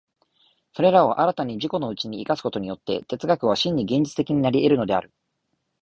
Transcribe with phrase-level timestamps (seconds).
[0.73, 5.11] それらを新たに自己のうちに生かすことによって、哲学は真に現実的になり得るのである。